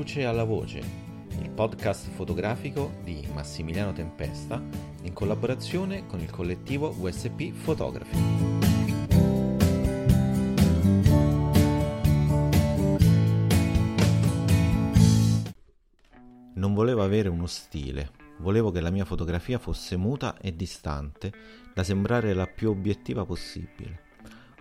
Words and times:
luce 0.00 0.24
alla 0.24 0.44
voce, 0.44 0.78
il 1.42 1.50
podcast 1.50 2.08
fotografico 2.08 2.94
di 3.04 3.28
Massimiliano 3.34 3.92
Tempesta 3.92 4.58
in 5.02 5.12
collaborazione 5.12 6.06
con 6.06 6.20
il 6.20 6.30
collettivo 6.30 6.94
USP 6.98 7.52
Photography. 7.52 8.18
Non 16.54 16.72
volevo 16.72 17.02
avere 17.02 17.28
uno 17.28 17.46
stile, 17.46 18.10
volevo 18.38 18.70
che 18.70 18.80
la 18.80 18.90
mia 18.90 19.04
fotografia 19.04 19.58
fosse 19.58 19.98
muta 19.98 20.38
e 20.38 20.56
distante, 20.56 21.30
da 21.74 21.84
sembrare 21.84 22.32
la 22.32 22.46
più 22.46 22.70
obiettiva 22.70 23.26
possibile. 23.26 24.08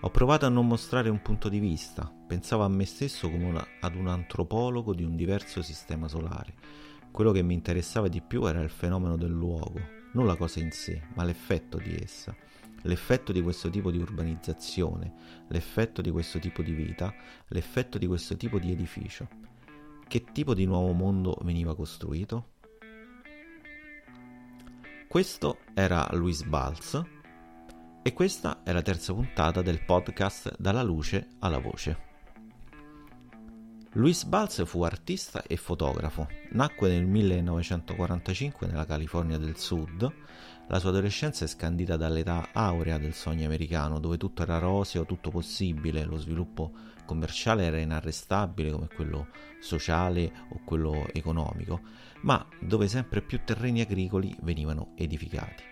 Ho 0.01 0.11
provato 0.11 0.45
a 0.45 0.49
non 0.49 0.65
mostrare 0.65 1.09
un 1.09 1.21
punto 1.21 1.49
di 1.49 1.59
vista, 1.59 2.09
pensavo 2.25 2.63
a 2.63 2.69
me 2.69 2.85
stesso 2.85 3.29
come 3.29 3.43
una, 3.43 3.67
ad 3.81 3.95
un 3.95 4.07
antropologo 4.07 4.93
di 4.93 5.03
un 5.03 5.17
diverso 5.17 5.61
sistema 5.61 6.07
solare. 6.07 6.53
Quello 7.11 7.33
che 7.33 7.41
mi 7.41 7.53
interessava 7.53 8.07
di 8.07 8.21
più 8.21 8.45
era 8.45 8.61
il 8.61 8.69
fenomeno 8.69 9.17
del 9.17 9.31
luogo, 9.31 9.81
non 10.13 10.25
la 10.25 10.37
cosa 10.37 10.61
in 10.61 10.71
sé, 10.71 11.01
ma 11.15 11.25
l'effetto 11.25 11.79
di 11.79 11.99
essa, 12.01 12.33
l'effetto 12.83 13.33
di 13.33 13.41
questo 13.41 13.69
tipo 13.69 13.91
di 13.91 13.97
urbanizzazione, 13.97 15.13
l'effetto 15.49 16.01
di 16.01 16.11
questo 16.11 16.39
tipo 16.39 16.61
di 16.61 16.71
vita, 16.71 17.13
l'effetto 17.47 17.97
di 17.97 18.07
questo 18.07 18.37
tipo 18.37 18.57
di 18.57 18.71
edificio. 18.71 19.27
Che 20.07 20.23
tipo 20.31 20.53
di 20.53 20.63
nuovo 20.63 20.93
mondo 20.93 21.37
veniva 21.41 21.75
costruito? 21.75 22.51
Questo 25.09 25.57
era 25.73 26.07
Luis 26.13 26.43
Balz, 26.43 27.18
e 28.01 28.13
questa 28.13 28.63
è 28.63 28.71
la 28.71 28.81
terza 28.81 29.13
puntata 29.13 29.61
del 29.61 29.83
podcast 29.83 30.55
Dalla 30.57 30.83
luce 30.83 31.27
alla 31.39 31.59
voce. 31.59 32.07
Luis 33.93 34.23
Balz 34.23 34.63
fu 34.65 34.83
artista 34.83 35.43
e 35.43 35.57
fotografo. 35.57 36.27
Nacque 36.51 36.89
nel 36.89 37.05
1945 37.05 38.67
nella 38.67 38.85
California 38.85 39.37
del 39.37 39.57
Sud. 39.57 40.11
La 40.67 40.79
sua 40.79 40.89
adolescenza 40.89 41.43
è 41.43 41.47
scandita 41.47 41.97
dall'età 41.97 42.49
aurea 42.53 42.99
del 42.99 43.13
sogno 43.13 43.45
americano, 43.45 43.99
dove 43.99 44.17
tutto 44.17 44.43
era 44.43 44.59
roseo, 44.59 45.05
tutto 45.05 45.31
possibile, 45.31 46.05
lo 46.05 46.17
sviluppo 46.17 46.71
commerciale 47.05 47.65
era 47.65 47.79
inarrestabile 47.79 48.71
come 48.71 48.87
quello 48.95 49.27
sociale 49.59 50.31
o 50.49 50.61
quello 50.63 51.07
economico, 51.11 51.81
ma 52.21 52.45
dove 52.59 52.87
sempre 52.87 53.21
più 53.21 53.41
terreni 53.43 53.81
agricoli 53.81 54.35
venivano 54.41 54.91
edificati. 54.95 55.68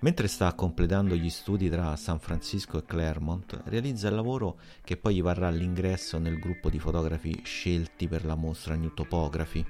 Mentre 0.00 0.28
sta 0.28 0.52
completando 0.54 1.14
gli 1.14 1.30
studi 1.30 1.70
tra 1.70 1.96
San 1.96 2.18
Francisco 2.18 2.78
e 2.78 2.84
Claremont, 2.84 3.62
realizza 3.64 4.08
il 4.08 4.14
lavoro 4.14 4.58
che 4.84 4.98
poi 4.98 5.14
gli 5.14 5.22
varrà 5.22 5.48
l'ingresso 5.48 6.18
nel 6.18 6.38
gruppo 6.38 6.68
di 6.68 6.78
fotografi 6.78 7.40
scelti 7.44 8.06
per 8.06 8.26
la 8.26 8.34
mostra 8.34 8.74
New 8.74 8.92
Topography. 8.92 9.64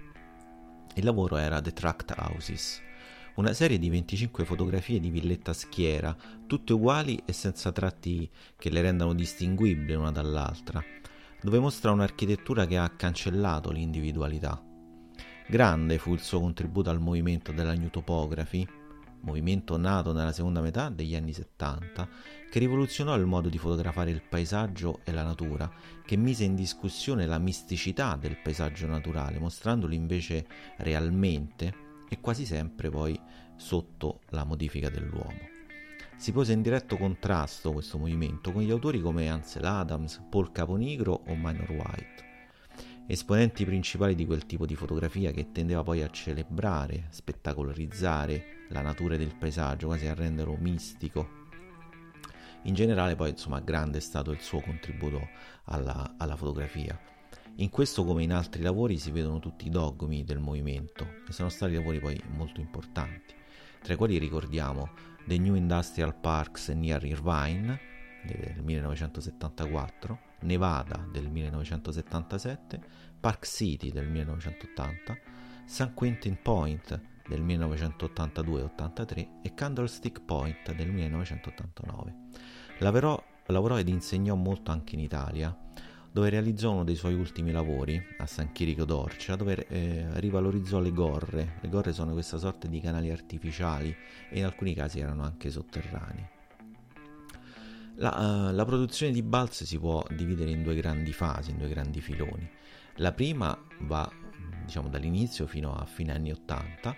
Il 0.94 1.04
lavoro 1.04 1.36
era 1.36 1.60
The 1.60 1.72
Tract 1.72 2.14
Houses, 2.16 2.82
una 3.36 3.52
serie 3.52 3.78
di 3.78 3.88
25 3.88 4.44
fotografie 4.44 4.98
di 4.98 5.10
villetta 5.10 5.52
schiera, 5.52 6.16
tutte 6.46 6.72
uguali 6.72 7.22
e 7.24 7.32
senza 7.32 7.70
tratti 7.70 8.28
che 8.56 8.70
le 8.70 8.80
rendano 8.80 9.14
distinguibili 9.14 9.94
una 9.94 10.10
dall'altra, 10.10 10.82
dove 11.40 11.58
mostra 11.60 11.92
un'architettura 11.92 12.66
che 12.66 12.78
ha 12.78 12.88
cancellato 12.88 13.70
l'individualità. 13.70 14.60
Grande 15.48 15.98
fu 15.98 16.14
il 16.14 16.20
suo 16.20 16.40
contributo 16.40 16.90
al 16.90 16.98
movimento 16.98 17.52
della 17.52 17.74
New 17.74 17.90
Topography, 17.90 18.66
movimento 19.26 19.76
nato 19.76 20.12
nella 20.12 20.32
seconda 20.32 20.60
metà 20.60 20.88
degli 20.88 21.16
anni 21.16 21.32
70, 21.32 22.08
che 22.48 22.58
rivoluzionò 22.60 23.16
il 23.16 23.26
modo 23.26 23.48
di 23.48 23.58
fotografare 23.58 24.12
il 24.12 24.22
paesaggio 24.22 25.00
e 25.04 25.10
la 25.10 25.24
natura, 25.24 25.70
che 26.04 26.16
mise 26.16 26.44
in 26.44 26.54
discussione 26.54 27.26
la 27.26 27.38
misticità 27.38 28.16
del 28.16 28.38
paesaggio 28.38 28.86
naturale, 28.86 29.40
mostrandolo 29.40 29.94
invece 29.94 30.46
realmente 30.78 31.84
e 32.08 32.20
quasi 32.20 32.46
sempre 32.46 32.88
poi 32.88 33.20
sotto 33.56 34.20
la 34.28 34.44
modifica 34.44 34.88
dell'uomo. 34.88 35.54
Si 36.16 36.30
pose 36.30 36.52
in 36.52 36.62
diretto 36.62 36.96
contrasto 36.96 37.72
questo 37.72 37.98
movimento 37.98 38.52
con 38.52 38.62
gli 38.62 38.70
autori 38.70 39.02
come 39.02 39.28
Ansel 39.28 39.64
Adams, 39.64 40.22
Paul 40.30 40.52
Caponigro 40.52 41.24
o 41.26 41.34
Minor 41.34 41.70
White 41.70 42.24
esponenti 43.08 43.64
principali 43.64 44.16
di 44.16 44.26
quel 44.26 44.46
tipo 44.46 44.66
di 44.66 44.74
fotografia 44.74 45.30
che 45.30 45.52
tendeva 45.52 45.84
poi 45.84 46.02
a 46.02 46.10
celebrare, 46.10 47.06
spettacolarizzare 47.10 48.55
la 48.68 48.82
natura 48.82 49.16
del 49.16 49.34
paesaggio, 49.34 49.86
quasi 49.86 50.06
a 50.06 50.14
renderlo 50.14 50.56
mistico. 50.56 51.44
In 52.62 52.74
generale 52.74 53.14
poi 53.14 53.30
insomma 53.30 53.60
grande 53.60 53.98
è 53.98 54.00
stato 54.00 54.32
il 54.32 54.40
suo 54.40 54.60
contributo 54.60 55.28
alla, 55.64 56.14
alla 56.16 56.36
fotografia. 56.36 56.98
In 57.56 57.70
questo 57.70 58.04
come 58.04 58.22
in 58.22 58.32
altri 58.32 58.62
lavori 58.62 58.98
si 58.98 59.10
vedono 59.10 59.38
tutti 59.38 59.66
i 59.66 59.70
dogmi 59.70 60.24
del 60.24 60.40
movimento 60.40 61.06
e 61.26 61.32
sono 61.32 61.48
stati 61.48 61.74
lavori 61.74 62.00
poi 62.00 62.20
molto 62.34 62.60
importanti, 62.60 63.34
tra 63.80 63.94
i 63.94 63.96
quali 63.96 64.18
ricordiamo 64.18 64.90
The 65.24 65.38
New 65.38 65.54
Industrial 65.54 66.14
Parks 66.14 66.68
Near 66.68 67.04
Irvine 67.04 67.80
del 68.26 68.62
1974, 68.62 70.18
Nevada 70.40 71.08
del 71.10 71.30
1977, 71.30 72.80
Park 73.18 73.46
City 73.46 73.90
del 73.90 74.08
1980, 74.08 75.16
San 75.64 75.94
Quentin 75.94 76.38
Point 76.42 77.00
del 77.28 77.44
1982-83 77.44 79.28
e 79.42 79.54
Candlestick 79.54 80.22
Point 80.22 80.74
del 80.74 80.90
1989. 80.90 82.14
Lavorò, 82.78 83.22
lavorò 83.46 83.78
ed 83.78 83.88
insegnò 83.88 84.34
molto 84.34 84.70
anche 84.70 84.94
in 84.94 85.00
Italia, 85.00 85.56
dove 86.12 86.30
realizzò 86.30 86.72
uno 86.72 86.84
dei 86.84 86.94
suoi 86.94 87.14
ultimi 87.14 87.52
lavori 87.52 88.02
a 88.18 88.26
San 88.26 88.52
Chirico 88.52 88.84
d'Orcia, 88.84 89.36
dove 89.36 89.66
eh, 89.66 90.06
rivalorizzò 90.20 90.80
le 90.80 90.92
gorre. 90.92 91.58
Le 91.60 91.68
gorre 91.68 91.92
sono 91.92 92.12
questa 92.12 92.38
sorta 92.38 92.66
di 92.68 92.80
canali 92.80 93.10
artificiali 93.10 93.94
e 94.30 94.38
in 94.38 94.44
alcuni 94.44 94.74
casi 94.74 94.98
erano 95.00 95.24
anche 95.24 95.50
sotterranei. 95.50 96.34
La, 97.96 98.48
uh, 98.50 98.54
la, 98.54 98.64
produzione 98.64 99.12
di 99.12 99.22
Balz 99.22 99.64
si 99.64 99.78
può 99.78 100.04
dividere 100.10 100.50
in 100.50 100.62
due 100.62 100.74
grandi 100.74 101.12
fasi, 101.12 101.50
in 101.50 101.58
due 101.58 101.68
grandi 101.68 102.00
filoni. 102.00 102.48
La 102.96 103.12
prima 103.12 103.58
va 103.80 104.10
diciamo 104.64 104.88
dall'inizio 104.88 105.46
fino 105.46 105.74
a 105.74 105.84
fine 105.84 106.12
anni 106.12 106.30
80 106.30 106.96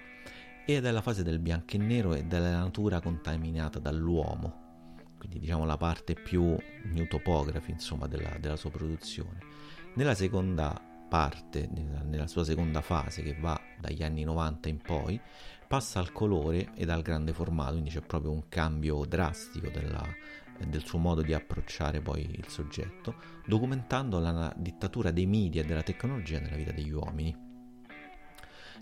ed 0.71 0.85
è 0.85 0.91
la 0.91 1.01
fase 1.01 1.23
del 1.23 1.39
bianco 1.39 1.77
e 1.77 1.79
nero 1.79 2.13
e 2.13 2.25
della 2.25 2.59
natura 2.59 3.01
contaminata 3.01 3.79
dall'uomo, 3.79 4.97
quindi 5.17 5.39
diciamo 5.39 5.65
la 5.65 5.79
parte 5.79 6.13
più 6.13 6.55
new 6.93 7.07
topography 7.07 7.71
insomma 7.71 8.07
della, 8.07 8.37
della 8.39 8.57
sua 8.57 8.69
produzione. 8.69 9.39
Nella 9.95 10.15
seconda 10.15 10.79
parte, 11.09 11.71
nella, 12.05 12.27
sua 12.27 12.45
seconda 12.45 12.83
fase 12.83 13.23
che 13.23 13.35
va 13.41 13.59
dagli 13.81 14.03
anni 14.03 14.25
90 14.25 14.69
in 14.69 14.77
poi, 14.77 15.19
passa 15.67 16.01
al 16.01 16.13
colore 16.13 16.73
ed 16.75 16.91
al 16.91 17.01
grande 17.01 17.33
formato, 17.33 17.73
quindi 17.73 17.89
c'è 17.89 18.03
proprio 18.03 18.31
un 18.31 18.47
cambio 18.51 19.07
drastico 19.07 19.71
della, 19.71 20.05
del 20.69 20.85
suo 20.85 20.99
modo 20.99 21.23
di 21.23 21.33
approcciare 21.33 22.03
poi 22.03 22.29
il 22.31 22.49
soggetto, 22.49 23.15
documentando 23.47 24.19
la 24.19 24.53
dittatura 24.55 25.13
dei 25.13 25.25
media 25.25 25.63
e 25.63 25.65
della 25.65 25.83
tecnologia 25.83 26.39
nella 26.39 26.57
vita 26.57 26.73
degli 26.73 26.91
uomini. 26.91 27.48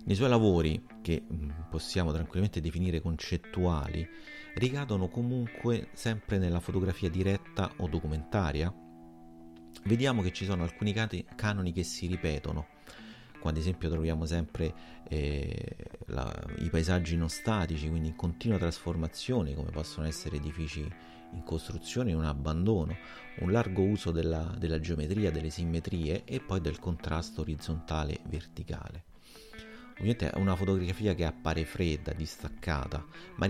Nei 0.04 0.14
suoi 0.14 0.28
lavori, 0.28 0.84
che 1.02 1.22
mm, 1.22 1.50
possiamo 1.70 2.12
tranquillamente 2.12 2.60
definire 2.60 3.00
concettuali, 3.00 4.06
ricadono 4.54 5.08
comunque 5.08 5.88
sempre 5.94 6.38
nella 6.38 6.60
fotografia 6.60 7.10
diretta 7.10 7.72
o 7.78 7.88
documentaria. 7.88 8.72
Vediamo 9.84 10.22
che 10.22 10.32
ci 10.32 10.44
sono 10.44 10.62
alcuni 10.62 10.92
canoni 10.92 11.72
che 11.72 11.82
si 11.82 12.06
ripetono, 12.06 12.66
ad 13.48 13.56
esempio 13.56 13.88
troviamo 13.88 14.26
sempre 14.26 14.74
eh, 15.08 15.76
la, 16.06 16.32
i 16.58 16.68
paesaggi 16.68 17.16
non 17.16 17.28
statici, 17.28 17.88
quindi 17.88 18.08
in 18.08 18.16
continua 18.16 18.58
trasformazione, 18.58 19.54
come 19.54 19.70
possono 19.70 20.06
essere 20.06 20.36
edifici 20.36 20.80
in 21.32 21.42
costruzione 21.42 22.10
e 22.10 22.14
un 22.14 22.24
abbandono, 22.24 22.96
un 23.40 23.52
largo 23.52 23.82
uso 23.82 24.10
della, 24.10 24.54
della 24.58 24.80
geometria, 24.80 25.30
delle 25.30 25.50
simmetrie 25.50 26.24
e 26.24 26.40
poi 26.40 26.60
del 26.60 26.78
contrasto 26.78 27.42
orizzontale 27.42 28.20
verticale. 28.28 29.15
Ovviamente 29.98 30.30
è 30.30 30.36
una 30.38 30.54
fotografia 30.54 31.14
che 31.14 31.24
appare 31.24 31.64
fredda, 31.64 32.12
distaccata, 32.12 33.04
ma 33.36 33.46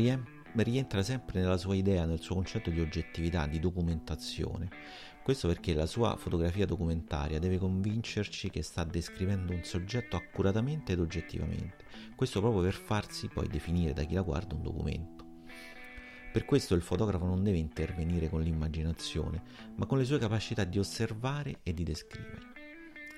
rientra 0.62 1.02
sempre 1.02 1.40
nella 1.40 1.56
sua 1.56 1.74
idea, 1.74 2.04
nel 2.04 2.20
suo 2.20 2.36
concetto 2.36 2.70
di 2.70 2.80
oggettività, 2.80 3.46
di 3.46 3.58
documentazione. 3.58 4.68
Questo 5.24 5.48
perché 5.48 5.74
la 5.74 5.86
sua 5.86 6.14
fotografia 6.16 6.64
documentaria 6.64 7.40
deve 7.40 7.58
convincerci 7.58 8.48
che 8.48 8.62
sta 8.62 8.84
descrivendo 8.84 9.52
un 9.52 9.64
soggetto 9.64 10.14
accuratamente 10.14 10.92
ed 10.92 11.00
oggettivamente, 11.00 11.84
questo 12.14 12.38
proprio 12.38 12.62
per 12.62 12.74
farsi 12.74 13.26
poi 13.26 13.48
definire 13.48 13.92
da 13.92 14.04
chi 14.04 14.14
la 14.14 14.22
guarda 14.22 14.54
un 14.54 14.62
documento. 14.62 15.24
Per 16.32 16.44
questo 16.44 16.74
il 16.74 16.82
fotografo 16.82 17.24
non 17.24 17.42
deve 17.42 17.58
intervenire 17.58 18.28
con 18.28 18.40
l'immaginazione, 18.40 19.42
ma 19.74 19.86
con 19.86 19.98
le 19.98 20.04
sue 20.04 20.18
capacità 20.18 20.62
di 20.62 20.78
osservare 20.78 21.58
e 21.64 21.74
di 21.74 21.82
descrivere. 21.82 22.54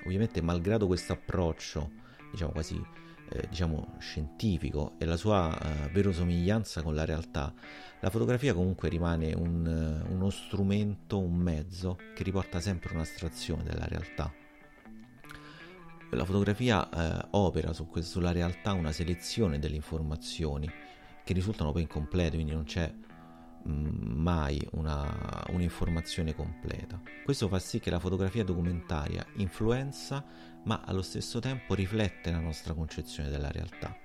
Ovviamente, 0.07 0.41
malgrado 0.41 0.87
questo 0.87 1.13
approccio, 1.13 1.91
diciamo 2.31 2.53
quasi 2.53 2.81
eh, 3.31 3.47
diciamo 3.49 3.95
scientifico 3.99 4.95
e 4.99 5.05
la 5.05 5.17
sua 5.17 5.59
eh, 5.59 5.89
verosomiglianza 5.91 6.83
con 6.83 6.95
la 6.95 7.05
realtà, 7.05 7.53
la 8.01 8.11
fotografia 8.11 8.55
comunque 8.55 8.89
rimane 8.89 9.33
un, 9.35 10.05
uh, 10.07 10.13
uno 10.13 10.31
strumento, 10.31 11.19
un 11.19 11.35
mezzo 11.35 11.99
che 12.15 12.23
riporta 12.23 12.61
sempre 12.61 12.95
un'astrazione 12.95 13.65
della 13.65 13.87
realtà. 13.87 14.33
la 16.11 16.25
fotografia 16.25 16.89
eh, 16.89 17.27
opera 17.33 17.73
su 17.73 17.89
sulla 18.01 18.33
realtà 18.33 18.73
una 18.73 18.93
selezione 18.93 19.59
delle 19.59 19.75
informazioni 19.77 20.71
che 21.25 21.33
risultano 21.33 21.73
poi 21.73 21.83
incomplete, 21.83 22.37
quindi 22.37 22.53
non 22.53 22.65
c'è 22.65 22.91
mai 23.69 24.61
una, 24.73 25.45
un'informazione 25.51 26.35
completa. 26.35 27.01
Questo 27.25 27.49
fa 27.49 27.59
sì 27.59 27.79
che 27.79 27.91
la 27.91 27.99
fotografia 27.99 28.45
documentaria 28.45 29.25
influenza, 29.37 30.25
ma 30.65 30.83
allo 30.85 31.03
stesso 31.03 31.39
tempo 31.39 31.75
riflette 31.75 32.31
la 32.31 32.41
nostra 32.41 32.75
concezione 32.75 33.29
della 33.31 33.51
realtà. 33.51 33.97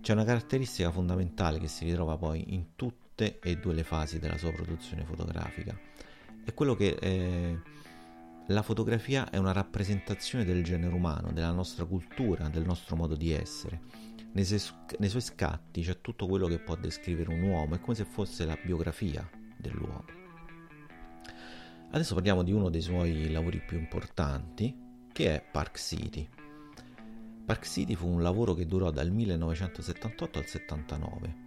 C'è 0.00 0.12
una 0.12 0.24
caratteristica 0.24 0.90
fondamentale 0.90 1.58
che 1.58 1.68
si 1.68 1.84
ritrova 1.84 2.16
poi 2.16 2.54
in 2.54 2.74
tutte 2.76 3.38
e 3.40 3.56
due 3.56 3.74
le 3.74 3.84
fasi 3.84 4.18
della 4.18 4.38
sua 4.38 4.52
produzione 4.52 5.04
fotografica. 5.04 5.78
È 6.44 6.52
quello 6.54 6.74
che 6.74 6.96
eh, 7.00 7.60
la 8.46 8.62
fotografia 8.62 9.30
è 9.30 9.36
una 9.36 9.52
rappresentazione 9.52 10.44
del 10.44 10.64
genere 10.64 10.94
umano, 10.94 11.32
della 11.32 11.52
nostra 11.52 11.84
cultura, 11.84 12.48
del 12.48 12.64
nostro 12.64 12.96
modo 12.96 13.14
di 13.14 13.32
essere. 13.32 13.80
Nei, 14.32 14.44
se- 14.44 14.58
nei 14.98 15.08
suoi 15.08 15.22
scatti 15.22 15.82
c'è 15.82 16.00
tutto 16.00 16.26
quello 16.26 16.48
che 16.48 16.58
può 16.58 16.74
descrivere 16.74 17.32
un 17.32 17.42
uomo, 17.42 17.74
è 17.74 17.80
come 17.80 17.94
se 17.94 18.04
fosse 18.04 18.44
la 18.44 18.58
biografia 18.62 19.28
dell'uomo. 19.56 20.04
Adesso 21.92 22.14
parliamo 22.14 22.42
di 22.42 22.52
uno 22.52 22.68
dei 22.68 22.80
suoi 22.80 23.30
lavori 23.30 23.60
più 23.60 23.78
importanti, 23.78 24.74
che 25.12 25.34
è 25.34 25.44
Park 25.48 25.78
City. 25.78 26.28
Park 27.44 27.66
City 27.66 27.94
fu 27.94 28.08
un 28.08 28.22
lavoro 28.22 28.54
che 28.54 28.66
durò 28.66 28.90
dal 28.90 29.10
1978 29.10 30.38
al 30.38 30.46
79. 30.46 31.41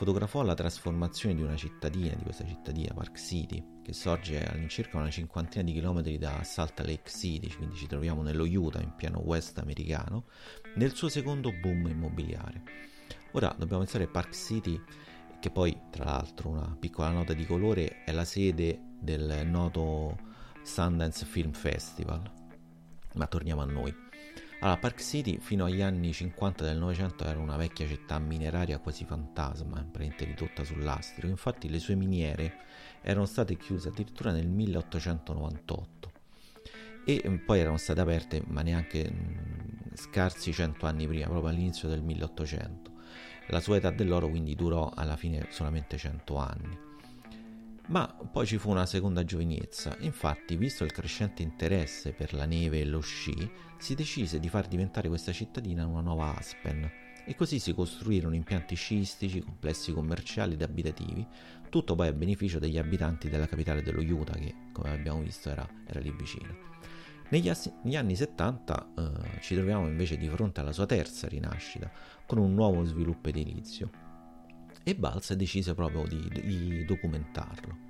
Fotografò 0.00 0.40
la 0.42 0.54
trasformazione 0.54 1.34
di 1.34 1.42
una 1.42 1.56
cittadina, 1.56 2.14
di 2.14 2.22
questa 2.22 2.46
cittadina, 2.46 2.94
Park 2.94 3.18
City, 3.18 3.62
che 3.82 3.92
sorge 3.92 4.42
all'incirca 4.42 4.96
una 4.96 5.10
cinquantina 5.10 5.62
di 5.62 5.74
chilometri 5.74 6.16
da 6.16 6.42
Salt 6.42 6.80
Lake 6.80 7.10
City, 7.10 7.54
quindi 7.54 7.76
ci 7.76 7.86
troviamo 7.86 8.22
nello 8.22 8.44
Utah, 8.44 8.80
in 8.80 8.94
pieno 8.96 9.18
west 9.18 9.58
americano, 9.58 10.24
nel 10.76 10.94
suo 10.94 11.10
secondo 11.10 11.52
boom 11.52 11.88
immobiliare. 11.88 12.62
Ora 13.32 13.54
dobbiamo 13.58 13.82
pensare 13.82 14.04
a 14.04 14.08
Park 14.08 14.32
City, 14.32 14.80
che 15.38 15.50
poi, 15.50 15.78
tra 15.90 16.04
l'altro, 16.04 16.48
una 16.48 16.74
piccola 16.80 17.10
nota 17.10 17.34
di 17.34 17.44
colore, 17.44 18.02
è 18.02 18.12
la 18.12 18.24
sede 18.24 18.80
del 18.98 19.42
noto 19.44 20.16
Sundance 20.62 21.26
Film 21.26 21.52
Festival. 21.52 22.22
Ma 23.16 23.26
torniamo 23.26 23.60
a 23.60 23.66
noi. 23.66 23.94
Allora, 24.62 24.76
Park 24.78 25.00
City 25.00 25.38
fino 25.38 25.64
agli 25.64 25.80
anni 25.80 26.12
50 26.12 26.64
del 26.64 26.76
Novecento 26.76 27.24
era 27.24 27.38
una 27.38 27.56
vecchia 27.56 27.86
città 27.86 28.18
mineraria 28.18 28.78
quasi 28.78 29.06
fantasma, 29.06 29.76
praticamente 29.76 30.26
ridotta 30.26 30.64
sull'astrico. 30.64 31.28
Infatti 31.28 31.70
le 31.70 31.78
sue 31.78 31.94
miniere 31.94 32.58
erano 33.00 33.24
state 33.24 33.56
chiuse 33.56 33.88
addirittura 33.88 34.32
nel 34.32 34.46
1898 34.46 36.12
e 37.06 37.22
mm, 37.26 37.36
poi 37.46 37.60
erano 37.60 37.78
state 37.78 38.02
aperte 38.02 38.42
ma 38.48 38.60
neanche 38.60 39.10
mh, 39.10 39.16
mm, 39.16 39.94
scarsi 39.94 40.52
cento 40.52 40.84
anni 40.84 41.06
prima, 41.06 41.28
proprio 41.28 41.48
all'inizio 41.48 41.88
del 41.88 42.02
1800. 42.02 42.90
La 43.48 43.60
sua 43.60 43.76
età 43.76 43.90
dell'oro 43.90 44.28
quindi 44.28 44.54
durò 44.54 44.92
alla 44.94 45.16
fine 45.16 45.46
solamente 45.48 45.96
100 45.96 46.36
anni. 46.36 46.89
Ma 47.90 48.06
poi 48.06 48.46
ci 48.46 48.56
fu 48.56 48.70
una 48.70 48.86
seconda 48.86 49.24
giovinezza, 49.24 49.96
infatti 49.98 50.54
visto 50.56 50.84
il 50.84 50.92
crescente 50.92 51.42
interesse 51.42 52.12
per 52.12 52.34
la 52.34 52.44
neve 52.44 52.78
e 52.78 52.84
lo 52.84 53.00
sci, 53.00 53.50
si 53.78 53.96
decise 53.96 54.38
di 54.38 54.48
far 54.48 54.68
diventare 54.68 55.08
questa 55.08 55.32
cittadina 55.32 55.86
una 55.86 56.00
nuova 56.00 56.36
Aspen. 56.36 56.88
E 57.26 57.34
così 57.34 57.58
si 57.58 57.74
costruirono 57.74 58.36
impianti 58.36 58.76
sciistici, 58.76 59.40
complessi 59.40 59.92
commerciali 59.92 60.54
ed 60.54 60.62
abitativi, 60.62 61.26
tutto 61.68 61.96
poi 61.96 62.06
a 62.06 62.12
beneficio 62.12 62.60
degli 62.60 62.78
abitanti 62.78 63.28
della 63.28 63.46
capitale 63.46 63.82
dello 63.82 64.02
Utah 64.02 64.38
che 64.38 64.54
come 64.72 64.90
abbiamo 64.90 65.20
visto 65.22 65.50
era, 65.50 65.68
era 65.84 65.98
lì 65.98 66.12
vicino. 66.12 66.68
Negli, 67.30 67.48
as- 67.48 67.72
negli 67.82 67.96
anni 67.96 68.14
70 68.14 68.92
eh, 68.96 69.40
ci 69.40 69.56
troviamo 69.56 69.88
invece 69.88 70.16
di 70.16 70.28
fronte 70.28 70.60
alla 70.60 70.72
sua 70.72 70.86
terza 70.86 71.26
rinascita, 71.26 71.90
con 72.24 72.38
un 72.38 72.54
nuovo 72.54 72.84
sviluppo 72.84 73.30
edilizio 73.30 74.09
e 74.82 74.94
Balsa 74.94 75.34
decise 75.34 75.74
proprio 75.74 76.06
di, 76.06 76.28
di 76.28 76.84
documentarlo. 76.84 77.88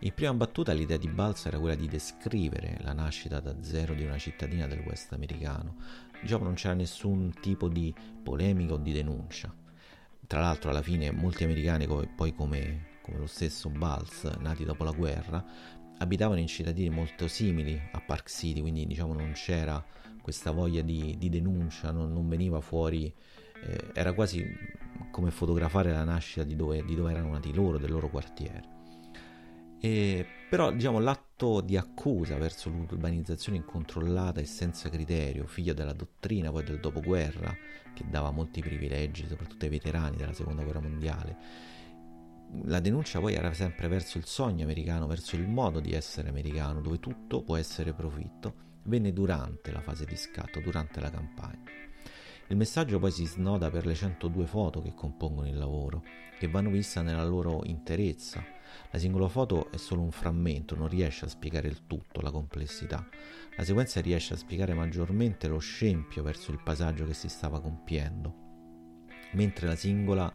In 0.00 0.14
prima 0.14 0.32
battuta 0.32 0.72
l'idea 0.72 0.96
di 0.96 1.08
Balsa 1.08 1.48
era 1.48 1.58
quella 1.58 1.74
di 1.74 1.88
descrivere 1.88 2.78
la 2.82 2.92
nascita 2.92 3.40
da 3.40 3.62
zero 3.62 3.94
di 3.94 4.04
una 4.04 4.16
cittadina 4.16 4.66
del 4.66 4.84
West 4.86 5.12
americano. 5.12 5.76
Diciamo 6.20 6.44
non 6.44 6.54
c'era 6.54 6.74
nessun 6.74 7.32
tipo 7.40 7.68
di 7.68 7.92
polemica 8.22 8.74
o 8.74 8.76
di 8.76 8.92
denuncia. 8.92 9.52
Tra 10.26 10.40
l'altro 10.40 10.70
alla 10.70 10.82
fine 10.82 11.10
molti 11.10 11.42
americani, 11.44 11.86
poi 11.86 12.32
come, 12.34 12.98
come 13.02 13.18
lo 13.18 13.26
stesso 13.26 13.70
Balz, 13.70 14.24
nati 14.38 14.64
dopo 14.64 14.84
la 14.84 14.92
guerra, 14.92 15.44
abitavano 15.98 16.38
in 16.38 16.46
cittadine 16.46 16.90
molto 16.90 17.26
simili 17.26 17.80
a 17.92 18.00
Park 18.00 18.28
City, 18.28 18.60
quindi 18.60 18.86
diciamo 18.86 19.14
non 19.14 19.32
c'era 19.32 19.84
questa 20.22 20.50
voglia 20.50 20.82
di, 20.82 21.16
di 21.18 21.28
denuncia, 21.28 21.90
non, 21.90 22.12
non, 22.12 22.28
veniva 22.28 22.60
fuori, 22.60 23.12
eh, 23.62 23.90
era 23.94 24.12
quasi 24.12 24.44
come 25.10 25.30
fotografare 25.30 25.92
la 25.92 26.04
nascita 26.04 26.44
di 26.44 26.56
dove, 26.56 26.84
di 26.84 26.94
dove 26.94 27.10
erano 27.10 27.30
nati 27.30 27.52
loro, 27.52 27.78
del 27.78 27.90
loro 27.90 28.08
quartiere. 28.08 28.76
E, 29.80 30.26
però 30.50 30.72
diciamo, 30.72 30.98
l'atto 30.98 31.60
di 31.60 31.76
accusa 31.76 32.36
verso 32.36 32.68
l'urbanizzazione 32.68 33.58
incontrollata 33.58 34.40
e 34.40 34.44
senza 34.44 34.88
criterio, 34.88 35.46
figlio 35.46 35.72
della 35.72 35.92
dottrina 35.92 36.50
poi 36.50 36.64
del 36.64 36.80
dopoguerra, 36.80 37.54
che 37.94 38.04
dava 38.08 38.30
molti 38.30 38.60
privilegi 38.60 39.26
soprattutto 39.26 39.64
ai 39.64 39.70
veterani 39.70 40.16
della 40.16 40.32
seconda 40.32 40.62
guerra 40.62 40.80
mondiale, 40.80 41.36
la 42.64 42.80
denuncia 42.80 43.20
poi 43.20 43.34
era 43.34 43.52
sempre 43.52 43.88
verso 43.88 44.18
il 44.18 44.24
sogno 44.24 44.64
americano, 44.64 45.06
verso 45.06 45.36
il 45.36 45.46
modo 45.46 45.80
di 45.80 45.92
essere 45.92 46.28
americano, 46.28 46.80
dove 46.80 46.98
tutto 46.98 47.42
può 47.42 47.56
essere 47.56 47.92
profitto, 47.92 48.66
venne 48.84 49.12
durante 49.12 49.70
la 49.70 49.80
fase 49.80 50.06
di 50.06 50.16
scatto, 50.16 50.60
durante 50.60 51.00
la 51.00 51.10
campagna. 51.10 51.87
Il 52.50 52.56
messaggio 52.56 52.98
poi 52.98 53.10
si 53.10 53.26
snoda 53.26 53.68
per 53.70 53.84
le 53.84 53.94
102 53.94 54.46
foto 54.46 54.80
che 54.80 54.94
compongono 54.94 55.46
il 55.46 55.58
lavoro, 55.58 56.02
che 56.38 56.48
vanno 56.48 56.70
viste 56.70 57.02
nella 57.02 57.24
loro 57.24 57.60
interezza. 57.64 58.42
La 58.90 58.98
singola 58.98 59.28
foto 59.28 59.70
è 59.70 59.76
solo 59.76 60.00
un 60.00 60.10
frammento, 60.10 60.74
non 60.74 60.88
riesce 60.88 61.26
a 61.26 61.28
spiegare 61.28 61.68
il 61.68 61.86
tutto, 61.86 62.22
la 62.22 62.30
complessità. 62.30 63.06
La 63.54 63.64
sequenza 63.64 64.00
riesce 64.00 64.32
a 64.32 64.38
spiegare 64.38 64.72
maggiormente 64.72 65.46
lo 65.46 65.58
scempio 65.58 66.22
verso 66.22 66.50
il 66.50 66.62
paesaggio 66.62 67.04
che 67.04 67.12
si 67.12 67.28
stava 67.28 67.60
compiendo, 67.60 68.34
mentre 69.32 69.66
la 69.66 69.76
singola 69.76 70.34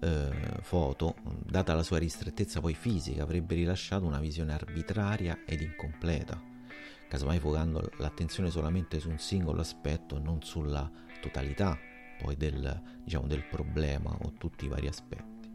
eh, 0.00 0.30
foto, 0.60 1.16
data 1.44 1.74
la 1.74 1.82
sua 1.82 1.98
ristrettezza 1.98 2.60
poi 2.60 2.74
fisica, 2.74 3.24
avrebbe 3.24 3.56
rilasciato 3.56 4.04
una 4.04 4.20
visione 4.20 4.52
arbitraria 4.52 5.40
ed 5.44 5.60
incompleta, 5.60 6.40
casomai 7.08 7.40
focando 7.40 7.90
l'attenzione 7.96 8.48
solamente 8.48 9.00
su 9.00 9.10
un 9.10 9.18
singolo 9.18 9.60
aspetto 9.60 10.16
e 10.16 10.20
non 10.20 10.40
sulla 10.42 10.88
totalità 11.22 11.78
poi 12.20 12.36
del, 12.36 12.82
diciamo, 13.02 13.26
del 13.26 13.44
problema 13.44 14.10
o 14.10 14.32
tutti 14.36 14.64
i 14.64 14.68
vari 14.68 14.88
aspetti. 14.88 15.50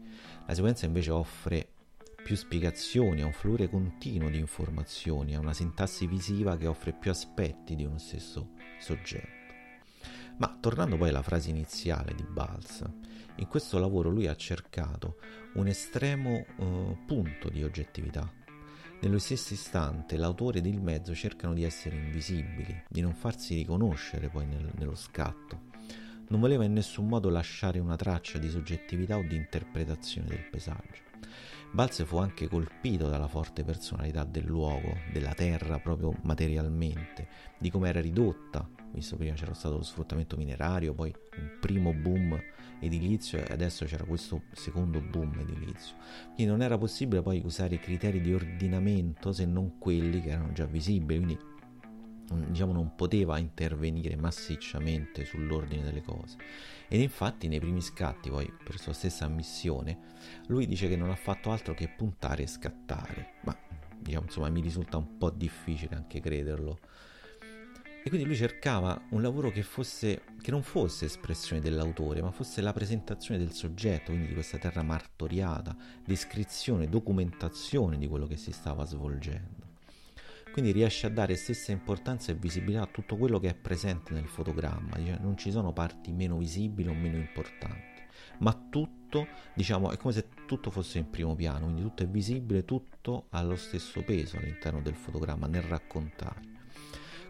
La 0.46 0.54
sequenza 0.54 0.86
invece 0.86 1.10
offre 1.10 1.68
più 2.22 2.36
spiegazioni, 2.36 3.22
ha 3.22 3.26
un 3.26 3.32
fluire 3.32 3.68
continuo 3.68 4.28
di 4.28 4.38
informazioni, 4.38 5.34
ha 5.34 5.40
una 5.40 5.54
sintassi 5.54 6.06
visiva 6.06 6.56
che 6.56 6.66
offre 6.66 6.92
più 6.92 7.10
aspetti 7.10 7.74
di 7.74 7.84
uno 7.84 7.98
stesso 7.98 8.50
soggetto. 8.78 9.36
Ma 10.38 10.56
tornando 10.60 10.96
poi 10.96 11.08
alla 11.08 11.22
frase 11.22 11.50
iniziale 11.50 12.14
di 12.14 12.24
Balz, 12.24 12.84
in 13.36 13.46
questo 13.46 13.78
lavoro 13.78 14.10
lui 14.10 14.26
ha 14.26 14.36
cercato 14.36 15.18
un 15.54 15.68
estremo 15.68 16.44
uh, 16.56 16.98
punto 17.06 17.48
di 17.48 17.62
oggettività. 17.62 18.30
Nello 19.00 19.18
stesso 19.20 19.54
istante 19.54 20.16
l'autore 20.16 20.58
ed 20.58 20.66
il 20.66 20.80
mezzo 20.80 21.14
cercano 21.14 21.54
di 21.54 21.62
essere 21.62 21.94
invisibili, 21.94 22.82
di 22.88 23.00
non 23.00 23.14
farsi 23.14 23.54
riconoscere 23.54 24.28
poi 24.28 24.44
nel, 24.44 24.72
nello 24.76 24.96
scatto. 24.96 25.66
Non 26.30 26.40
voleva 26.40 26.64
in 26.64 26.72
nessun 26.72 27.06
modo 27.06 27.30
lasciare 27.30 27.78
una 27.78 27.94
traccia 27.94 28.38
di 28.38 28.50
soggettività 28.50 29.16
o 29.16 29.22
di 29.22 29.36
interpretazione 29.36 30.26
del 30.26 30.48
paesaggio. 30.50 31.02
Balze 31.70 32.06
fu 32.06 32.16
anche 32.16 32.48
colpito 32.48 33.08
dalla 33.08 33.28
forte 33.28 33.62
personalità 33.62 34.24
del 34.24 34.44
luogo, 34.44 34.96
della 35.12 35.34
terra 35.34 35.78
proprio 35.78 36.14
materialmente, 36.22 37.28
di 37.58 37.70
come 37.70 37.90
era 37.90 38.00
ridotta, 38.00 38.68
visto 38.92 39.16
prima 39.16 39.34
c'era 39.34 39.52
stato 39.52 39.76
lo 39.76 39.82
sfruttamento 39.82 40.36
minerario, 40.36 40.94
poi 40.94 41.14
un 41.36 41.58
primo 41.60 41.92
boom 41.92 42.40
edilizio 42.80 43.38
e 43.38 43.52
adesso 43.52 43.84
c'era 43.84 44.04
questo 44.04 44.44
secondo 44.52 45.00
boom 45.00 45.38
edilizio. 45.40 45.96
Quindi 46.34 46.46
non 46.46 46.62
era 46.62 46.78
possibile 46.78 47.20
poi 47.20 47.42
usare 47.44 47.78
criteri 47.78 48.20
di 48.20 48.32
ordinamento 48.32 49.32
se 49.32 49.44
non 49.44 49.78
quelli 49.78 50.22
che 50.22 50.30
erano 50.30 50.52
già 50.52 50.64
visibili, 50.64 51.22
quindi 51.22 51.38
diciamo 52.30 52.72
non 52.72 52.94
poteva 52.94 53.38
intervenire 53.38 54.16
massicciamente 54.16 55.24
sull'ordine 55.24 55.82
delle 55.82 56.02
cose. 56.02 56.36
Ed 56.88 57.00
infatti 57.00 57.48
nei 57.48 57.60
primi 57.60 57.80
scatti, 57.80 58.30
poi 58.30 58.50
per 58.62 58.78
sua 58.78 58.92
stessa 58.92 59.24
ammissione, 59.24 59.98
lui 60.46 60.66
dice 60.66 60.88
che 60.88 60.96
non 60.96 61.10
ha 61.10 61.16
fatto 61.16 61.50
altro 61.50 61.74
che 61.74 61.88
puntare 61.88 62.44
e 62.44 62.46
scattare, 62.46 63.34
ma 63.44 63.56
diciamo 63.98 64.26
insomma 64.26 64.48
mi 64.48 64.60
risulta 64.60 64.96
un 64.96 65.18
po' 65.18 65.30
difficile 65.30 65.96
anche 65.96 66.20
crederlo 66.20 66.78
e 68.08 68.10
quindi 68.10 68.26
lui 68.26 68.36
cercava 68.36 68.98
un 69.10 69.20
lavoro 69.20 69.50
che, 69.50 69.62
fosse, 69.62 70.22
che 70.40 70.50
non 70.50 70.62
fosse 70.62 71.04
espressione 71.04 71.60
dell'autore, 71.60 72.22
ma 72.22 72.30
fosse 72.30 72.62
la 72.62 72.72
presentazione 72.72 73.38
del 73.38 73.52
soggetto, 73.52 74.12
quindi 74.12 74.28
di 74.28 74.32
questa 74.32 74.56
terra 74.56 74.82
martoriata, 74.82 75.76
descrizione, 76.06 76.88
documentazione 76.88 77.98
di 77.98 78.06
quello 78.06 78.26
che 78.26 78.38
si 78.38 78.50
stava 78.50 78.86
svolgendo. 78.86 79.57
Quindi 80.58 80.76
riesce 80.76 81.06
a 81.06 81.10
dare 81.10 81.36
stessa 81.36 81.70
importanza 81.70 82.32
e 82.32 82.34
visibilità 82.34 82.82
a 82.82 82.86
tutto 82.86 83.16
quello 83.16 83.38
che 83.38 83.50
è 83.50 83.54
presente 83.54 84.12
nel 84.12 84.26
fotogramma, 84.26 84.96
cioè 84.96 85.16
non 85.20 85.36
ci 85.36 85.52
sono 85.52 85.72
parti 85.72 86.10
meno 86.10 86.36
visibili 86.36 86.88
o 86.88 86.94
meno 86.94 87.16
importanti, 87.16 88.02
ma 88.38 88.52
tutto, 88.68 89.28
diciamo, 89.54 89.92
è 89.92 89.96
come 89.96 90.12
se 90.12 90.26
tutto 90.46 90.72
fosse 90.72 90.98
in 90.98 91.10
primo 91.10 91.36
piano, 91.36 91.66
quindi 91.66 91.82
tutto 91.82 92.02
è 92.02 92.08
visibile, 92.08 92.64
tutto 92.64 93.26
ha 93.30 93.42
lo 93.42 93.54
stesso 93.54 94.02
peso 94.02 94.36
all'interno 94.36 94.82
del 94.82 94.96
fotogramma, 94.96 95.46
nel 95.46 95.62
raccontare. 95.62 96.40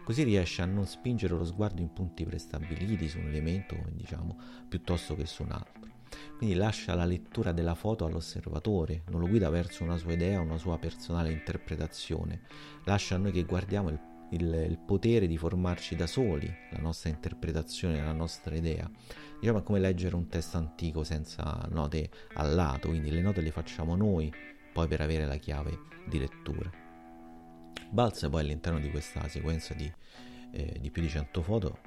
Così 0.05 0.23
riesce 0.23 0.63
a 0.63 0.65
non 0.65 0.87
spingere 0.87 1.35
lo 1.35 1.45
sguardo 1.45 1.83
in 1.83 1.93
punti 1.93 2.25
prestabiliti 2.25 3.11
su 3.11 3.19
un 3.19 3.27
elemento, 3.27 3.77
diciamo, 3.93 4.39
piuttosto 4.67 5.15
che 5.15 5.27
su 5.27 5.43
un 5.43 5.53
altro. 5.53 5.98
Quindi 6.37 6.55
lascia 6.55 6.95
la 6.95 7.05
lettura 7.05 7.53
della 7.53 7.75
foto 7.75 8.05
all'osservatore, 8.05 9.03
non 9.09 9.21
lo 9.21 9.29
guida 9.29 9.51
verso 9.51 9.83
una 9.83 9.97
sua 9.97 10.13
idea, 10.13 10.41
una 10.41 10.59
sua 10.59 10.79
personale 10.79 11.33
interpretazione, 11.33 12.43
lascia 12.85 13.17
a 13.17 13.19
noi 13.19 13.33
che 13.33 13.45
guardiamo 13.45 13.89
il, 13.89 14.01
il, 14.31 14.67
il 14.69 14.79
potere 14.79 15.27
di 15.27 15.37
formarci 15.37 15.97
da 15.97 16.07
soli 16.07 16.53
la 16.71 16.79
nostra 16.79 17.11
interpretazione, 17.11 18.03
la 18.03 18.13
nostra 18.13 18.55
idea. 18.55 18.89
Diciamo 19.41 19.59
è 19.59 19.63
come 19.63 19.79
leggere 19.79 20.15
un 20.15 20.29
testo 20.29 20.57
antico 20.57 21.05
senza 21.05 21.67
note 21.71 22.11
al 22.35 22.55
lato, 22.55 22.89
quindi 22.89 23.11
le 23.11 23.21
note 23.21 23.41
le 23.41 23.51
facciamo 23.51 23.97
noi 23.97 24.33
poi 24.73 24.87
per 24.87 25.01
avere 25.01 25.27
la 25.27 25.37
chiave 25.37 25.79
di 26.07 26.19
lettura. 26.19 26.71
Balz 27.91 28.29
poi 28.31 28.41
all'interno 28.41 28.79
di 28.79 28.91
questa 28.91 29.27
sequenza 29.29 29.75
di, 29.75 29.91
eh, 30.53 30.77
di 30.81 30.91
più 30.91 31.03
di 31.03 31.09
100 31.09 31.43
foto 31.43 31.79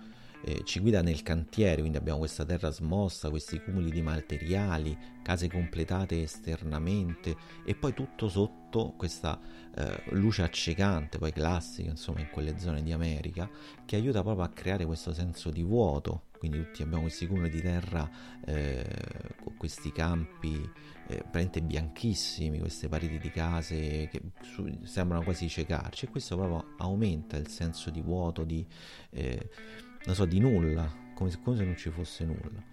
eh, 0.43 0.62
ci 0.63 0.79
guida 0.79 1.01
nel 1.01 1.21
cantiere, 1.24 1.79
quindi 1.79 1.98
abbiamo 1.98 2.19
questa 2.19 2.45
terra 2.45 2.71
smossa, 2.71 3.29
questi 3.29 3.62
cumuli 3.62 3.91
di 3.91 4.01
materiali, 4.01 4.98
case 5.21 5.48
completate 5.48 6.24
esternamente 6.24 7.36
e 7.63 7.75
poi 7.75 7.93
tutto 7.93 8.27
sotto 8.27 8.93
questa 8.98 9.39
eh, 9.75 10.03
luce 10.12 10.41
accecante, 10.41 11.17
poi 11.17 11.31
classica 11.31 11.89
insomma 11.89 12.19
in 12.19 12.29
quelle 12.29 12.57
zone 12.57 12.81
di 12.81 12.91
America, 12.91 13.50
che 13.86 13.95
aiuta 13.95 14.21
proprio 14.24 14.45
a 14.45 14.50
creare 14.50 14.86
questo 14.86 15.13
senso 15.13 15.50
di 15.50 15.63
vuoto, 15.63 16.24
quindi 16.38 16.57
tutti 16.57 16.81
abbiamo 16.81 17.03
questi 17.03 17.27
cumuli 17.27 17.50
di 17.50 17.62
terra 17.62 18.10
eh, 18.45 18.83
con 19.43 19.55
questi 19.57 19.91
campi 19.91 20.67
eh, 21.07 21.62
bianchissimi, 21.62 22.60
queste 22.60 22.88
pareti 22.88 23.19
di 23.19 23.29
case 23.29 24.07
che 24.07 24.21
su, 24.41 24.67
sembrano 24.83 25.24
quasi 25.24 25.48
ciecarci 25.48 26.05
e 26.05 26.10
questo 26.10 26.36
proprio 26.36 26.74
aumenta 26.77 27.38
il 27.38 27.48
senso 27.48 27.89
di 27.89 28.01
vuoto, 28.01 28.43
di... 28.43 28.65
Eh, 29.12 29.50
non 30.05 30.15
so, 30.15 30.25
di 30.25 30.39
nulla, 30.39 30.91
come 31.13 31.29
se, 31.29 31.39
come 31.41 31.58
se 31.58 31.63
non 31.63 31.75
ci 31.77 31.89
fosse 31.89 32.25
nulla. 32.25 32.63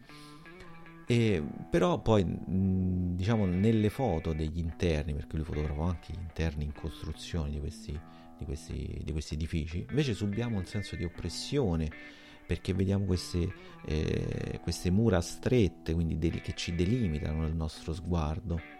E, 1.06 1.42
però 1.70 2.00
poi, 2.00 2.24
diciamo, 2.26 3.46
nelle 3.46 3.88
foto 3.88 4.32
degli 4.32 4.58
interni, 4.58 5.14
perché 5.14 5.36
lui 5.36 5.44
fotografò 5.44 5.84
anche 5.84 6.12
gli 6.12 6.20
interni 6.20 6.64
in 6.64 6.72
costruzione 6.72 7.50
di 7.50 7.58
questi, 7.58 7.98
di 8.36 8.44
questi, 8.44 9.00
di 9.02 9.12
questi 9.12 9.34
edifici, 9.34 9.86
invece 9.88 10.14
subiamo 10.14 10.58
un 10.58 10.66
senso 10.66 10.96
di 10.96 11.04
oppressione 11.04 11.90
perché 12.46 12.72
vediamo 12.72 13.04
queste, 13.04 13.52
eh, 13.84 14.58
queste 14.62 14.90
mura 14.90 15.20
strette, 15.20 15.92
quindi 15.92 16.18
de- 16.18 16.40
che 16.40 16.54
ci 16.54 16.74
delimitano 16.74 17.46
il 17.46 17.54
nostro 17.54 17.92
sguardo. 17.92 18.77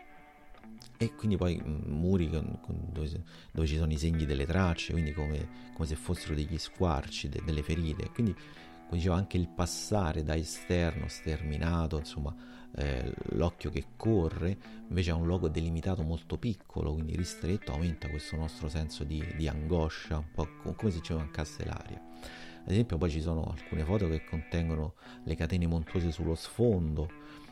E 1.01 1.15
quindi 1.15 1.37
poi 1.37 1.63
muri 1.65 2.29
con, 2.29 2.59
con 2.61 2.89
dove, 2.91 3.23
dove, 3.53 3.67
ci 3.69 3.77
sono 3.77 3.93
i 3.93 3.97
segni 3.97 4.27
delle 4.27 4.47
tracce, 4.47 4.93
quindi 4.93 5.13
come, 5.13 5.49
come 5.73 5.87
se 5.87 5.95
fossero 5.95 6.35
degli 6.35 6.59
squarci, 6.59 7.29
de, 7.29 7.41
delle 7.45 7.63
ferite. 7.63 8.11
Quindi, 8.11 8.33
come 8.33 8.97
dicevo, 8.97 9.15
anche 9.15 9.37
il 9.37 9.49
passare 9.49 10.25
da 10.25 10.35
esterno, 10.35 11.07
sterminato, 11.07 11.99
insomma, 11.99 12.35
eh, 12.75 13.13
l'occhio 13.35 13.71
che 13.71 13.85
corre, 13.97 14.59
invece 14.89 15.13
a 15.13 15.15
un 15.15 15.25
luogo 15.25 15.47
delimitato 15.47 16.03
molto 16.03 16.37
piccolo, 16.37 16.93
quindi 16.95 17.15
ristretto, 17.15 17.71
aumenta 17.71 18.09
questo 18.09 18.35
nostro 18.35 18.69
senso 18.69 19.05
di, 19.05 19.25
di 19.37 19.47
angoscia, 19.47 20.19
un 20.19 20.33
po' 20.35 20.75
come 20.75 20.91
se 20.91 21.01
ci 21.01 21.15
mancasse 21.15 21.65
l'aria. 21.65 22.03
Ad 22.65 22.73
esempio 22.73 22.99
poi 22.99 23.09
ci 23.09 23.21
sono 23.21 23.55
alcune 23.57 23.85
foto 23.85 24.09
che 24.09 24.25
contengono 24.25 24.95
le 25.23 25.37
catene 25.37 25.69
montuose 25.69 26.11
sullo 26.11 26.35
sfondo, 26.35 27.09
Mm, 27.09 27.48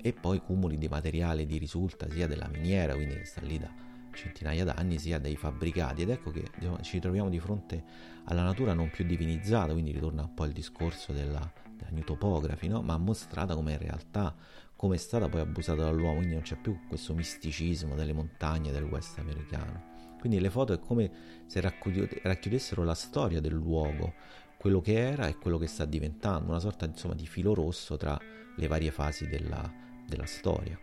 e 0.00 0.12
poi 0.12 0.40
cumuli 0.40 0.78
di 0.78 0.88
materiale 0.88 1.46
di 1.46 1.58
risulta 1.58 2.08
sia 2.10 2.26
della 2.26 2.48
miniera, 2.48 2.94
quindi 2.94 3.14
che 3.14 3.24
sta 3.24 3.40
lì 3.40 3.58
da 3.58 3.70
centinaia 4.12 4.64
d'anni, 4.64 4.98
sia 4.98 5.18
dei 5.18 5.36
fabbricati. 5.36 6.02
Ed 6.02 6.10
ecco 6.10 6.30
che 6.30 6.50
ci 6.82 6.98
troviamo 6.98 7.28
di 7.28 7.38
fronte 7.38 7.84
alla 8.24 8.42
natura 8.42 8.72
non 8.72 8.90
più 8.90 9.04
divinizzata, 9.04 9.72
quindi 9.72 9.92
ritorna 9.92 10.22
un 10.22 10.34
po' 10.34 10.44
il 10.44 10.52
discorso 10.52 11.12
della, 11.12 11.52
della 11.76 11.90
new 11.90 12.04
topography, 12.04 12.68
no? 12.68 12.82
ma 12.82 12.96
mostrata 12.98 13.54
come 13.54 13.72
in 13.72 13.78
realtà, 13.78 14.34
come 14.74 14.96
è 14.96 14.98
stata 14.98 15.28
poi 15.28 15.40
abusata 15.40 15.84
dall'uomo, 15.84 16.16
quindi 16.16 16.34
non 16.34 16.42
c'è 16.42 16.56
più 16.56 16.78
questo 16.88 17.14
misticismo 17.14 17.94
delle 17.94 18.12
montagne 18.12 18.72
del 18.72 18.84
West 18.84 19.18
americano. 19.18 19.94
Quindi 20.18 20.40
le 20.40 20.50
foto 20.50 20.72
è 20.72 20.80
come 20.80 21.44
se 21.46 21.60
racchiudessero 21.60 22.82
la 22.82 22.94
storia 22.94 23.40
del 23.40 23.52
luogo, 23.52 24.14
quello 24.58 24.80
che 24.80 24.94
era 24.94 25.28
e 25.28 25.36
quello 25.36 25.58
che 25.58 25.66
sta 25.66 25.84
diventando, 25.84 26.50
una 26.50 26.58
sorta 26.58 26.86
insomma, 26.86 27.14
di 27.14 27.26
filo 27.26 27.54
rosso 27.54 27.96
tra 27.96 28.18
le 28.56 28.66
varie 28.66 28.90
fasi 28.90 29.28
della, 29.28 29.72
della 30.06 30.26
storia. 30.26 30.78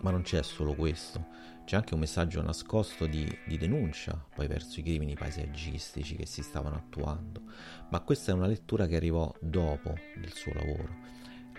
Ma 0.00 0.10
non 0.10 0.22
c'è 0.22 0.42
solo 0.42 0.74
questo, 0.74 1.26
c'è 1.64 1.76
anche 1.76 1.94
un 1.94 2.00
messaggio 2.00 2.42
nascosto 2.42 3.06
di, 3.06 3.26
di, 3.46 3.56
denuncia 3.56 4.22
poi 4.34 4.46
verso 4.46 4.80
i 4.80 4.82
crimini 4.82 5.14
paesaggistici 5.14 6.14
che 6.16 6.26
si 6.26 6.42
stavano 6.42 6.76
attuando, 6.76 7.42
ma 7.88 8.00
questa 8.00 8.32
è 8.32 8.34
una 8.34 8.46
lettura 8.46 8.86
che 8.86 8.96
arrivò 8.96 9.32
dopo 9.40 9.94
del 10.16 10.32
suo 10.32 10.52
lavoro. 10.52 10.94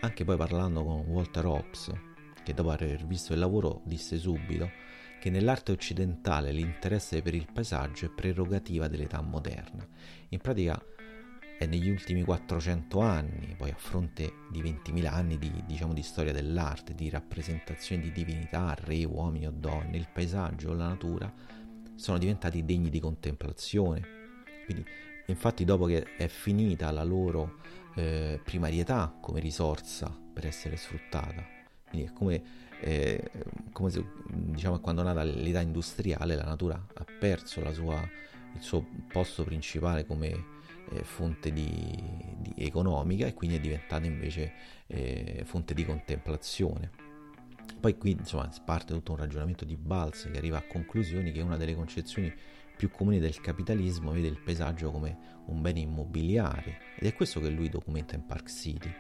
Anche 0.02 0.24
poi 0.24 0.38
parlando 0.38 0.84
con 0.84 1.00
Walter 1.08 1.46
Hobbes, 1.46 1.92
che 2.44 2.54
dopo 2.54 2.70
aver 2.70 3.06
visto 3.08 3.34
il 3.34 3.40
lavoro 3.40 3.82
disse 3.86 4.18
subito 4.18 4.70
che 5.20 5.32
nell'arte 5.32 5.72
occidentale 5.72 6.52
l'interesse 6.52 7.24
per 7.24 7.34
il 7.34 7.48
paesaggio 7.52 8.06
è 8.06 8.10
prerogativa 8.10 8.88
dell'età 8.88 9.22
moderna. 9.22 9.88
In 10.30 10.40
pratica 10.40 10.80
è 11.58 11.66
negli 11.66 11.90
ultimi 11.90 12.24
400 12.24 13.00
anni, 13.00 13.56
poi 13.58 13.70
a 13.70 13.76
fronte 13.78 14.34
di 14.52 14.62
20.000 14.62 15.06
anni 15.08 15.38
di, 15.38 15.52
diciamo, 15.66 15.94
di 15.94 16.02
storia 16.02 16.34
dell'arte, 16.34 16.94
di 16.94 17.10
rappresentazione 17.10 18.02
di 18.02 18.12
divinità, 18.12 18.76
re, 18.78 19.04
uomini 19.06 19.48
o 19.48 19.54
donne, 19.56 19.98
il 19.98 20.08
paesaggio 20.12 20.74
la 20.74 20.88
natura 20.88 21.32
sono 21.96 22.18
diventati 22.18 22.66
degni 22.66 22.90
di 22.90 23.00
contemplazione. 23.00 24.02
Quindi, 24.66 24.86
infatti, 25.28 25.64
dopo 25.64 25.86
che 25.86 26.04
è 26.18 26.28
finita 26.28 26.92
la 26.92 27.04
loro 27.04 27.60
eh, 27.96 28.40
primarietà 28.44 29.16
come 29.22 29.40
risorsa 29.40 30.14
per 30.34 30.46
essere 30.46 30.76
sfruttata, 30.76 31.46
quindi 31.90 32.10
è 32.10 32.14
come, 32.14 32.44
eh, 32.82 33.32
come 33.72 33.90
se 33.90 34.04
diciamo 34.28 34.80
quando 34.80 35.02
è 35.02 35.06
nata 35.06 35.24
l'età 35.24 35.62
industriale 35.62 36.36
la 36.36 36.44
natura 36.44 36.76
ha 36.94 37.06
perso 37.18 37.62
sua, 37.72 38.02
il 38.54 38.62
suo 38.62 38.86
posto 39.08 39.46
principale 39.46 40.06
come 40.06 40.55
eh, 40.92 41.04
fonte 41.04 41.52
di, 41.52 42.02
di 42.38 42.54
economica 42.58 43.26
e 43.28 43.34
quindi 43.34 43.58
è 43.58 43.60
diventata 43.60 44.06
invece 44.06 44.54
eh, 44.88 45.42
fonte 45.46 45.74
di 45.74 45.86
contemplazione. 45.86 46.92
Poi 47.80 47.98
qui 47.98 48.12
insomma 48.12 48.50
parte 48.64 48.94
tutto 48.94 49.12
un 49.12 49.18
ragionamento 49.18 49.66
di 49.66 49.76
Balz 49.76 50.30
che 50.32 50.38
arriva 50.38 50.58
a 50.58 50.64
conclusioni 50.68 51.32
che 51.32 51.42
una 51.42 51.58
delle 51.58 51.76
concezioni 51.76 52.34
più 52.76 52.92
comuni 52.92 53.20
del 53.20 53.40
capitalismo 53.40 54.12
vede 54.12 54.28
il 54.28 54.40
paesaggio 54.40 54.92
come 54.92 55.44
un 55.46 55.62
bene 55.62 55.80
immobiliare 55.80 56.80
ed 56.98 57.08
è 57.08 57.14
questo 57.14 57.40
che 57.40 57.50
lui 57.50 57.70
documenta 57.70 58.16
in 58.16 58.26
Park 58.26 58.50
City, 58.50 58.92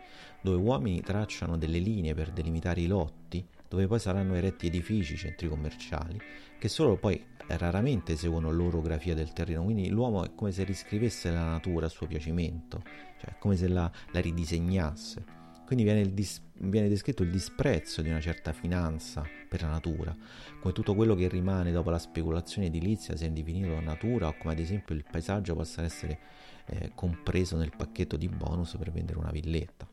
dove 0.41 0.57
uomini 0.57 1.01
tracciano 1.01 1.57
delle 1.57 1.79
linee 1.79 2.13
per 2.13 2.31
delimitare 2.31 2.81
i 2.81 2.87
lotti, 2.87 3.45
dove 3.67 3.87
poi 3.87 3.99
saranno 3.99 4.35
eretti 4.35 4.67
edifici, 4.67 5.17
centri 5.17 5.47
commerciali, 5.47 6.19
che 6.57 6.67
solo 6.67 6.97
poi 6.97 7.23
raramente 7.47 8.15
seguono 8.15 8.51
l'orografia 8.51 9.13
del 9.13 9.33
terreno, 9.33 9.63
quindi 9.63 9.89
l'uomo 9.89 10.23
è 10.25 10.33
come 10.33 10.51
se 10.51 10.63
riscrivesse 10.63 11.29
la 11.31 11.45
natura 11.45 11.85
a 11.85 11.89
suo 11.89 12.07
piacimento, 12.07 12.83
cioè 13.19 13.35
come 13.39 13.55
se 13.55 13.67
la, 13.67 13.91
la 14.11 14.19
ridisegnasse. 14.19 15.43
Quindi 15.65 15.83
viene, 15.83 16.13
dis- 16.13 16.43
viene, 16.59 16.87
descritto 16.87 17.23
il 17.23 17.31
disprezzo 17.31 18.03
di 18.03 18.09
una 18.09 18.21
certa 18.21 18.53
finanza 18.53 19.23
per 19.49 19.63
la 19.63 19.69
natura, 19.69 20.15
come 20.59 20.73
tutto 20.73 20.93
quello 20.93 21.15
che 21.15 21.27
rimane 21.27 21.71
dopo 21.71 21.89
la 21.89 21.97
speculazione 21.97 22.67
edilizia 22.67 23.15
sia 23.15 23.29
definito 23.31 23.79
natura 23.79 24.27
o 24.27 24.35
come 24.37 24.53
ad 24.53 24.59
esempio 24.59 24.93
il 24.93 25.03
paesaggio 25.09 25.55
possa 25.55 25.81
essere 25.81 26.19
eh, 26.67 26.91
compreso 26.93 27.57
nel 27.57 27.71
pacchetto 27.75 28.15
di 28.15 28.27
bonus 28.27 28.75
per 28.77 28.91
vendere 28.91 29.17
una 29.17 29.31
villetta 29.31 29.87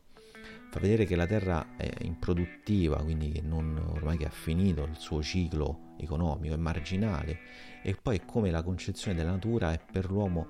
fa 0.73 0.79
vedere 0.79 1.05
che 1.05 1.15
la 1.15 1.27
Terra 1.27 1.75
è 1.77 1.87
improduttiva, 2.01 2.97
quindi 3.03 3.39
non, 3.43 3.77
ormai 3.77 4.17
che 4.17 4.25
ha 4.25 4.31
finito 4.31 4.81
il 4.85 4.95
suo 4.97 5.21
ciclo 5.21 5.93
economico, 5.97 6.55
è 6.55 6.57
marginale, 6.57 7.37
e 7.83 7.95
poi 8.01 8.25
come 8.25 8.49
la 8.49 8.63
concezione 8.63 9.15
della 9.15 9.29
natura 9.29 9.71
è 9.71 9.79
per 9.79 10.09
l'uomo 10.09 10.47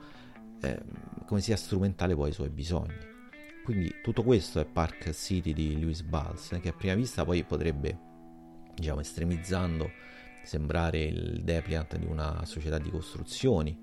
eh, 0.61 0.81
come 1.25 1.41
sia 1.41 1.57
strumentale 1.57 2.15
poi 2.15 2.27
ai 2.27 2.33
suoi 2.33 2.49
bisogni. 2.49 2.95
Quindi 3.65 3.95
tutto 4.01 4.23
questo 4.23 4.61
è 4.61 4.65
Park 4.65 5.11
City 5.11 5.51
di 5.51 5.77
Lewis 5.77 6.03
Balls, 6.03 6.53
eh, 6.53 6.61
che 6.61 6.69
a 6.69 6.73
prima 6.73 6.95
vista 6.95 7.25
poi 7.25 7.43
potrebbe, 7.43 7.99
diciamo, 8.73 9.01
estremizzando, 9.01 9.91
sembrare 10.41 11.03
il 11.03 11.41
depliant 11.43 11.97
di 11.97 12.05
una 12.05 12.45
società 12.45 12.77
di 12.77 12.89
costruzioni, 12.89 13.77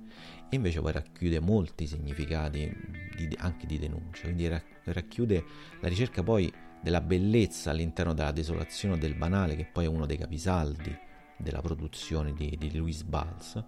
e 0.50 0.57
invece 0.57 0.80
poi 0.80 0.92
racchiude 0.92 1.38
molti 1.38 1.87
significati 1.87 2.71
di, 3.16 3.37
anche 3.38 3.66
di 3.66 3.78
denuncia, 3.78 4.25
quindi 4.25 4.49
racchiude 4.85 5.45
la 5.80 5.88
ricerca 5.88 6.23
poi 6.25 6.52
della 6.83 7.00
bellezza 7.00 7.71
all'interno 7.71 8.14
della 8.14 8.33
desolazione 8.33 8.99
del 8.99 9.14
banale, 9.14 9.54
che 9.54 9.64
poi 9.64 9.85
è 9.85 9.88
uno 9.88 10.07
dei 10.07 10.16
capisaldi 10.16 10.97
della 11.37 11.61
produzione 11.61 12.33
di, 12.33 12.57
di 12.59 12.76
Louis 12.76 13.02
Balls, 13.04 13.62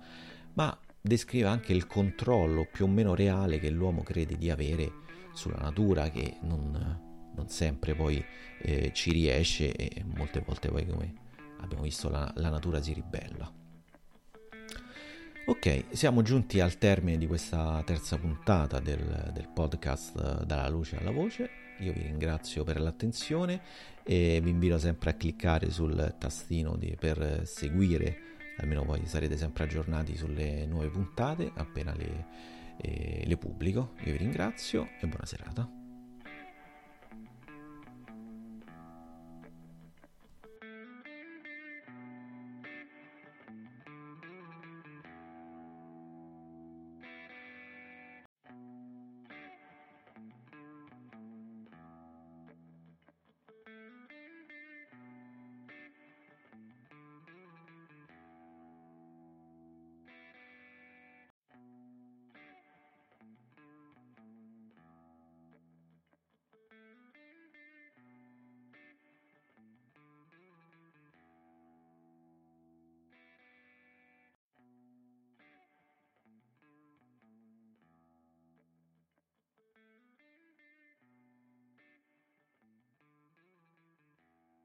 ma 0.55 0.77
descrive 1.01 1.47
anche 1.47 1.73
il 1.73 1.87
controllo 1.87 2.67
più 2.71 2.87
o 2.87 2.89
meno 2.89 3.15
reale 3.15 3.59
che 3.59 3.71
l'uomo 3.71 4.03
crede 4.03 4.37
di 4.37 4.51
avere 4.51 4.93
sulla 5.33 5.59
natura, 5.59 6.11
che 6.11 6.39
non, 6.43 7.31
non 7.35 7.49
sempre 7.49 7.95
poi 7.95 8.23
eh, 8.61 8.91
ci 8.93 9.13
riesce 9.13 9.73
e 9.73 10.05
molte 10.05 10.43
volte 10.45 10.69
poi 10.69 10.87
come 10.87 11.15
abbiamo 11.61 11.85
visto 11.85 12.09
la, 12.09 12.31
la 12.37 12.51
natura 12.51 12.83
si 12.83 12.93
ribella. 12.93 13.62
Ok, 15.45 15.87
siamo 15.91 16.23
giunti 16.23 16.61
al 16.61 16.79
termine 16.79 17.19
di 17.19 17.27
questa 17.27 17.83
terza 17.85 18.17
puntata 18.17 18.79
del, 18.79 19.31
del, 19.35 19.49
podcast 19.53 20.45
Dalla 20.45 20.69
luce 20.69 20.99
alla 20.99 21.11
voce. 21.11 21.51
Io 21.81 21.93
vi 21.93 22.03
ringrazio 22.03 22.63
per 22.63 22.81
l'attenzione 22.81 23.61
e 24.05 24.39
vi 24.41 24.51
invito 24.51 24.79
sempre 24.79 25.11
a 25.11 25.15
cliccare 25.15 25.69
sul 25.73 26.15
tastino 26.17 26.77
di, 26.77 26.97
per 26.97 27.43
seguire, 27.45 28.17
almeno 28.59 28.85
voi 28.85 29.05
sarete 29.05 29.37
sempre 29.37 29.65
aggiornati 29.65 30.17
sulle 30.17 30.65
nuove 30.67 30.91
puntate 30.91 31.51
appena 31.57 31.93
le, 31.97 32.27
eh, 32.77 33.25
le 33.27 33.37
pubblico. 33.37 33.95
Io 34.05 34.13
vi 34.13 34.19
ringrazio 34.19 34.91
e 35.01 35.09
buona 35.09 35.27
serata. 35.27 35.82